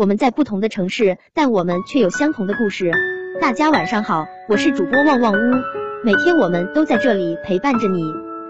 [0.00, 2.90] 我们在不同的城市，但我们却有相同的故事。
[3.38, 5.36] 大家晚上好，我是主播旺旺屋，
[6.02, 8.02] 每天我们都在这里陪伴着你。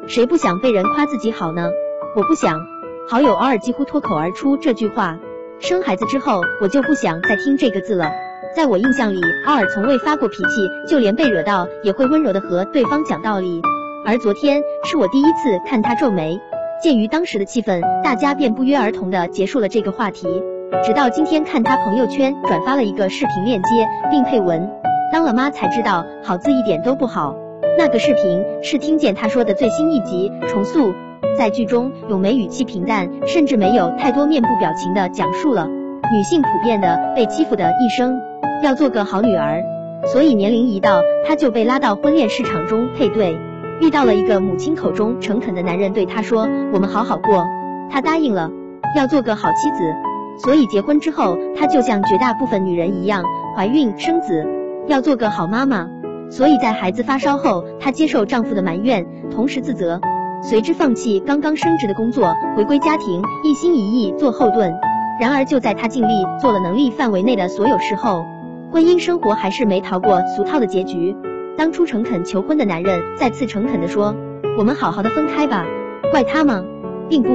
[0.06, 1.68] 谁不想被人夸自己好呢？
[2.14, 2.60] 我不想。
[3.08, 5.18] 好友偶尔几乎脱口而出这句话。
[5.58, 8.12] 生孩子之后，我就不想再听这个字了。
[8.54, 13.60] 在我印象里，奥尔从未发过脾气，就连被惹到也会温柔的和对方讲道理。
[14.06, 16.38] 而昨天是我第一次看他皱眉。
[16.80, 20.40] 鉴于当时的气氛，大家便不约而同的结束了这个话题。
[20.84, 23.68] 直到今天看他朋友圈转发了一个视频链接，
[24.10, 24.70] 并配文
[25.12, 27.34] ：“当了妈才知道好字一点都不好。”
[27.78, 30.92] 那个视频是听见他说的最新一集重塑，
[31.36, 38.20] 在剧中咏梅语气平淡，甚至没有太多面部表情的讲述了女性普遍的被欺负的一生，
[38.62, 39.62] 要做个好女儿。
[40.06, 43.36] 所以年龄一到，她就被拉到婚恋市场中配对。
[43.80, 47.46] 遇到了一个母亲口中诚恳的男人，对她说：“我们好好过。”
[47.90, 48.50] 她答应了，
[48.96, 50.09] 要做个好妻子。
[50.42, 53.24] 所以结婚之后，她就像绝大部分女人一样，
[53.56, 54.46] 怀孕生子，
[54.86, 55.88] 要做个好妈妈。
[56.30, 60.00] 所以在孩子发烧后，她接受丈夫的埋怨，同时自责，
[60.42, 64.72] 随之放弃刚刚升职的工作，回归家庭，一心一意做后盾。
[65.20, 68.24] 然而就在她尽力做了能力范围内的所有事后，
[68.72, 71.14] 婚姻生活还是没逃过俗套的结局。
[71.58, 74.14] 当初诚恳求婚的男人再次诚恳地说
[74.56, 75.66] ：“我们好好的分开吧。”
[76.10, 76.64] 怪他吗？
[77.08, 77.28] 并不，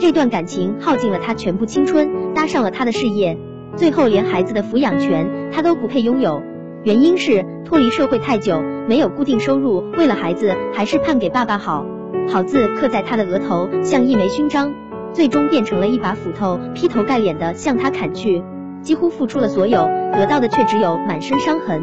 [0.00, 3.36] 这段感情耗尽了他全部青春，搭上了他的事业，
[3.76, 6.42] 最后连孩子的抚养权他都不配拥有。
[6.84, 11.84] 原因是脱离社会太久，没有固定收入，为了孩子还是判给爸爸好。
[12.32, 14.72] 好字刻在他的额头，像一枚勋章，
[15.12, 18.42] 最终变成了一把斧头，劈头盖脸的向他砍去。
[18.80, 19.82] 几乎付出了所有，
[20.14, 21.82] 得到的却只有满身伤痕。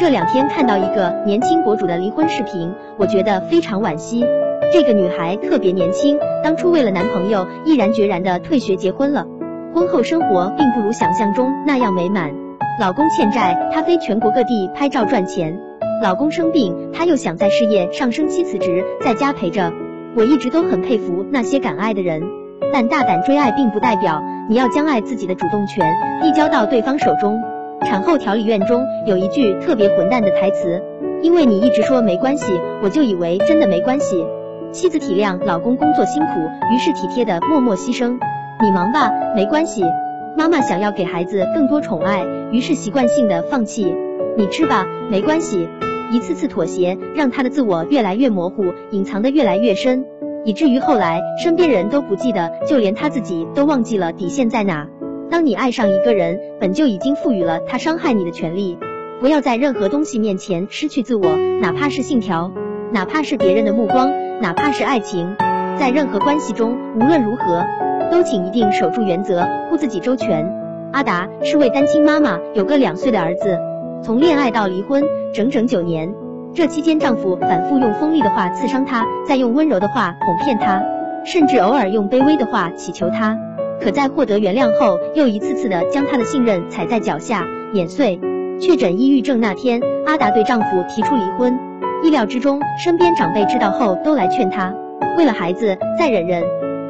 [0.00, 4.24] 这两天看到一个年轻博主的离婚视频，我觉得非常惋惜。
[4.70, 9.26] 这个女孩特别年轻，当初为了男朋友毅然决然的退学结婚了。
[9.74, 12.30] 婚后生活并不如想象中那样美满，
[12.78, 15.54] 老公欠债，她飞全国各地拍照赚钱；
[16.02, 19.72] 老公生病，她又想在事业上升期辞职，在家陪着。
[20.14, 22.22] 我一直都很佩服那些敢爱的人，
[22.70, 25.90] 但大胆追爱并不代表你要将爱自己的主动权
[26.20, 27.40] 递交到对方手中。
[27.84, 30.82] 产后调理院中有一句特别混蛋的台词，
[31.22, 32.52] 因为你一直说没关系，
[32.82, 34.26] 我就以为真的没关系。
[34.72, 36.32] 妻子体谅老公工作辛苦，
[36.74, 38.18] 于是体贴的默默牺牲。
[38.62, 39.82] 你忙吧，没关系。
[40.36, 43.94] 妈妈想要给孩子更多宠爱，于是习惯性的放弃。
[44.36, 45.68] 你吃吧，没关系。
[46.12, 50.04] 一次次妥协，让他的自我越来越模糊，隐藏的越来越深，
[50.44, 54.86] 以至于后来身边人都不记得，就连他自己都忘记了底线在哪。
[55.30, 58.78] 当你爱上一个人，本就已经赋予了他伤害你的权利。
[59.20, 62.52] 不要在任何东西面前失去自我，哪怕是信条，
[62.92, 65.34] 哪怕是别人的目光，哪怕是爱情。
[65.78, 67.64] 在任何关系中，无论如何，
[68.10, 70.46] 都请一定守住原则，护自己周全。
[70.92, 73.58] 阿达是位单亲妈妈，有个两岁的儿子。
[74.02, 75.02] 从恋爱到离婚，
[75.34, 76.12] 整整九年。
[76.54, 80.82] 这期间，丈夫反复用锋利的话刺伤她，再用温柔的话哄骗她，
[81.24, 83.36] 甚至偶尔用卑微的话乞求她。
[83.80, 88.20] 可在获得原谅后，又一次次的将她的信任踩在脚下，碾碎。
[88.60, 91.56] 确诊抑郁症那天，阿达对丈夫提出离婚。
[92.02, 94.72] 意料之中，身边长辈知道后都来劝她，
[95.16, 96.44] 为了孩子再忍忍，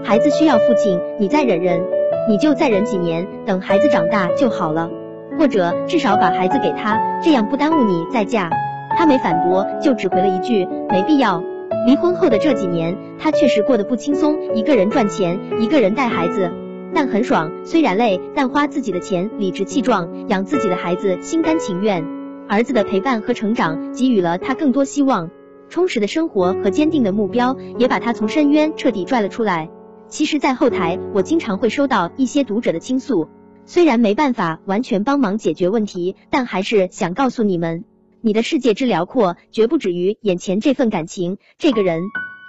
[0.05, 1.81] 孩子需要父亲，你再忍忍，
[2.29, 4.91] 你就再忍几年，等孩子长大就好了，
[5.39, 8.51] 或者至少把孩子给他，这样不耽误你再嫁。
[8.99, 11.43] 她没反驳，就只回了一句没必要。
[11.87, 16.51] 离婚后的这几年，她确实过得不轻松，一个人赚钱，一个人带孩子。
[16.95, 22.18] 但很爽，虽然累，但花自己的钱理直气壮，养自己的孩子心甘情愿。
[22.49, 25.31] 儿子的陪伴和成长给予了他更多希望，
[25.69, 29.69] 充实的生活和坚定的目标也把他从深渊彻底拽了出来。
[30.09, 33.29] 其实，在后台我经常会收到一些读者的倾诉，
[33.67, 37.85] 虽然没办法完全帮忙解决问题，但还是想告诉你们，
[38.23, 42.01] 你的世界之辽阔绝不止于眼前这份感情，这个人。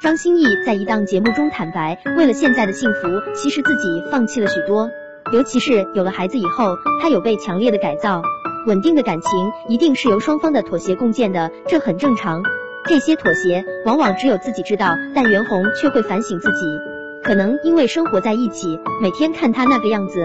[0.02, 4.90] 张歆艺在一档节目中坦白，为了现在的幸福，其实自己放弃了许多。
[5.34, 8.22] 尤其是有了孩子以后，他有被强烈的改造。
[8.68, 9.30] 稳定的感情
[9.68, 12.42] 一定是由双方的妥协共建的，这很正常。
[12.86, 16.66] 这些妥协往往只有自己知道，但袁弘却会反省自己。
[17.24, 20.20] 可能因为生活在一起，每天看他那个样子，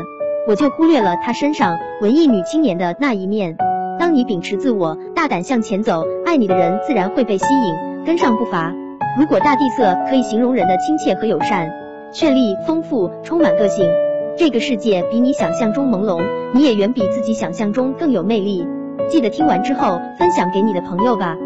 [0.48, 3.56] 我就忽略了他身上文艺女青年的那一面。
[3.98, 8.72] 当你秉持自我，大胆向前走，爱你的人自然会被吸引，跟上步伐。
[9.18, 11.70] 如果大地色可以形容人的亲切和友善、
[12.12, 13.88] 绚丽、丰富、充满个性，
[14.36, 16.20] 这个世界比你想象中朦胧，
[16.52, 18.66] 你也远比自己想象中更有魅力。
[19.08, 21.36] 记得听完之后分享给你的朋友吧。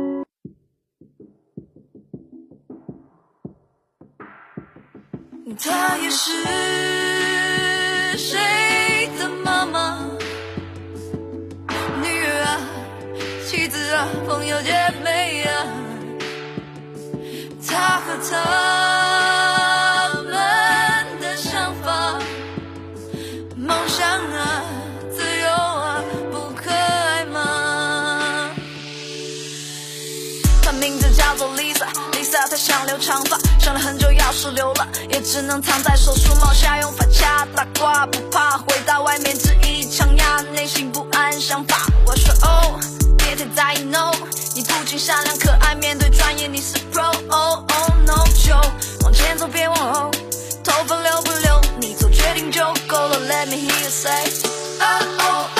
[5.60, 6.30] 他也是
[8.16, 8.38] 谁
[9.18, 9.98] 的妈妈？
[12.00, 12.60] 女儿啊，
[13.44, 14.72] 妻子啊，朋友姐
[15.04, 15.66] 妹啊，
[17.66, 18.47] 他和他。
[32.98, 41.86] 长发，想了很久，要是留了，也只能藏在手术帽下，用发卡打挂，不怕回到外面只一枪压，内心不安想法。
[42.04, 42.78] 我说哦，
[43.16, 44.12] 别太在意 no，
[44.54, 47.04] 你不仅善良可爱，面对专业你是 pro。
[47.30, 48.54] Oh oh no，就
[49.04, 50.10] 往前走别往后，
[50.64, 53.20] 头发留不留你做决定就够了。
[53.20, 54.32] Let me hear you say，
[54.80, 55.57] 啊哦啊哦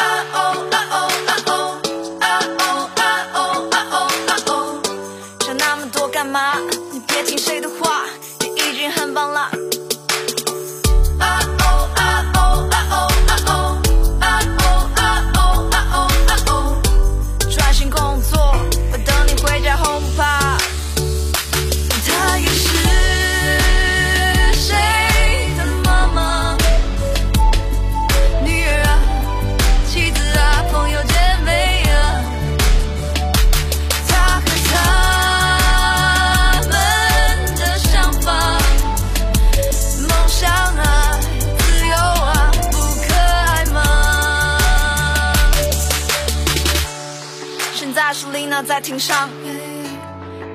[48.62, 49.30] 在庭上，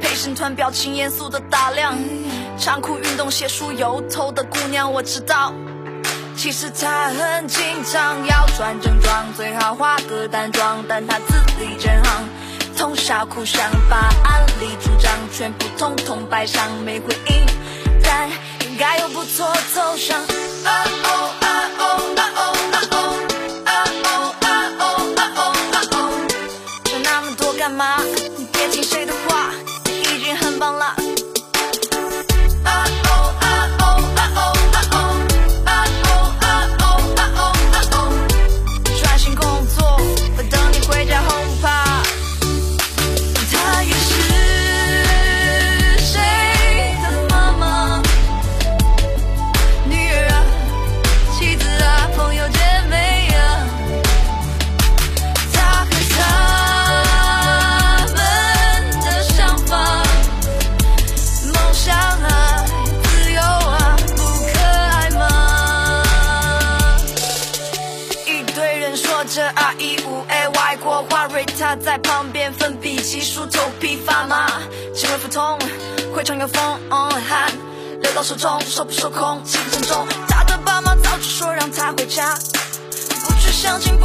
[0.01, 1.97] 陪审团表情严肃的打量，
[2.59, 5.53] 长裤运动鞋梳油头的姑娘，我知道。
[6.35, 12.29] 其实她很紧张，要穿正装，最好化个淡妆，但她字里真行，
[12.77, 17.45] 通宵苦想，把案例主张全部统统摆上，没回应，
[18.03, 18.29] 但
[18.67, 20.19] 应该有不错走向。
[20.19, 21.02] 啊
[71.75, 74.47] 在旁边奋笔疾书头皮发麻。
[74.93, 75.57] 气味腹痛
[76.13, 77.51] 会唱又风嗯汗
[78.01, 80.05] 流到手中受不受控气不沉重。
[80.27, 82.35] 他的爸妈早就说让他回家。
[83.25, 83.97] 不去相信